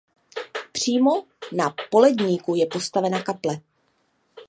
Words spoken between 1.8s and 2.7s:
poledníku je